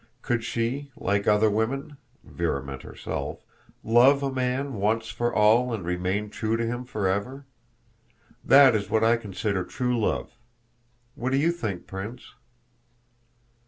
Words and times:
Could 0.23 0.43
she, 0.43 0.89
like 0.95 1.27
other 1.27 1.47
women" 1.51 1.95
(Véra 2.27 2.65
meant 2.65 2.81
herself), 2.81 3.45
"love 3.83 4.23
a 4.23 4.31
man 4.31 4.73
once 4.73 5.09
for 5.09 5.31
all 5.31 5.71
and 5.71 5.85
remain 5.85 6.31
true 6.31 6.57
to 6.57 6.65
him 6.65 6.85
forever? 6.85 7.45
That 8.43 8.73
is 8.73 8.89
what 8.89 9.03
I 9.03 9.15
consider 9.15 9.63
true 9.63 9.99
love. 9.99 10.31
What 11.13 11.29
do 11.31 11.37
you 11.37 11.51
think, 11.51 11.85
Prince?" 11.85 12.31